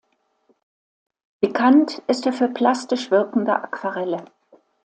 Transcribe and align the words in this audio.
Bekannt 1.41 2.01
ist 2.07 2.25
er 2.25 2.33
für 2.33 2.47
plastisch 2.47 3.11
wirkende 3.11 3.61
Aquarelle. 3.61 4.25